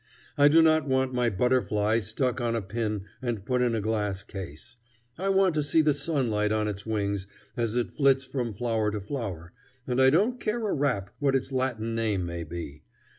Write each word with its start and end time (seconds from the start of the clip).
I 0.35 0.47
do 0.47 0.63
not 0.63 0.87
want 0.87 1.13
my 1.13 1.29
butterfly 1.29 1.99
stuck 1.99 2.41
on 2.41 2.55
a 2.55 2.61
pin 2.63 3.03
and 3.21 3.45
put 3.45 3.61
in 3.61 3.75
a 3.75 3.81
glass 3.81 4.23
case. 4.23 4.75
I 5.15 5.29
want 5.29 5.53
to 5.53 5.61
see 5.61 5.81
the 5.83 5.93
sunlight 5.93 6.51
on 6.51 6.67
its 6.67 6.87
wings 6.87 7.27
as 7.55 7.75
it 7.75 7.91
flits 7.93 8.23
from 8.23 8.55
flower 8.55 8.89
to 8.89 8.99
flower, 8.99 9.53
and 9.85 10.01
I 10.01 10.09
don't 10.09 10.39
care 10.39 10.67
a 10.67 10.73
rap 10.73 11.11
what 11.19 11.35
its 11.35 11.51
Latin 11.51 11.93
name 11.93 12.25
may 12.25 12.43
be. 12.43 12.81